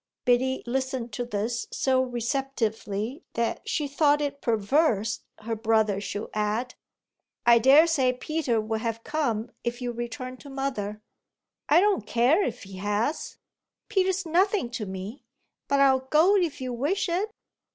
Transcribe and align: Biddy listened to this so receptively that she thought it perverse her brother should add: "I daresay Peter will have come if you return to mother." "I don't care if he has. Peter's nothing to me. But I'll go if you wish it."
Biddy 0.25 0.63
listened 0.65 1.13
to 1.13 1.25
this 1.25 1.67
so 1.69 2.01
receptively 2.01 3.23
that 3.35 3.61
she 3.69 3.87
thought 3.87 4.19
it 4.19 4.41
perverse 4.41 5.19
her 5.41 5.55
brother 5.55 6.01
should 6.01 6.27
add: 6.33 6.73
"I 7.45 7.59
daresay 7.59 8.13
Peter 8.13 8.59
will 8.59 8.79
have 8.79 9.03
come 9.03 9.51
if 9.63 9.79
you 9.79 9.91
return 9.91 10.37
to 10.37 10.49
mother." 10.49 11.03
"I 11.69 11.81
don't 11.81 12.07
care 12.07 12.43
if 12.43 12.63
he 12.63 12.77
has. 12.77 13.37
Peter's 13.89 14.25
nothing 14.25 14.71
to 14.71 14.87
me. 14.87 15.23
But 15.67 15.79
I'll 15.81 15.99
go 16.09 16.35
if 16.35 16.61
you 16.61 16.73
wish 16.73 17.07
it." 17.07 17.29